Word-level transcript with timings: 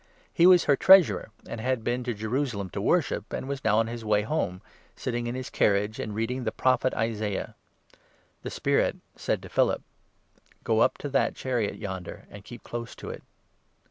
He 0.33 0.47
was 0.47 0.63
her 0.63 0.75
Treasurer, 0.75 1.29
and 1.47 1.61
had 1.61 1.83
been 1.83 2.03
to 2.05 2.15
Jerusalem 2.15 2.71
to 2.71 2.81
worship, 2.81 3.31
and 3.31 3.47
was 3.47 3.63
now 3.63 3.77
on 3.77 3.85
his 3.85 4.03
way 4.03 4.23
home, 4.23 4.63
sitting 4.95 5.25
28 5.25 5.29
in 5.29 5.35
his 5.35 5.49
carriage 5.51 5.99
and 5.99 6.15
reading 6.15 6.43
the 6.43 6.51
Prophet 6.51 6.91
Isaiah. 6.95 7.53
The 8.41 8.49
Spirit 8.49 8.93
29 8.93 9.01
said 9.17 9.41
to 9.43 9.49
Philip:" 9.49 9.83
Go 10.63 10.79
up 10.79 10.97
to 10.97 11.07
the 11.07 11.31
carriage 11.35 11.77
yonder 11.79 12.25
and 12.31 12.43
keep 12.43 12.63
close 12.63 12.95
to 12.95 13.11
it." 13.11 13.21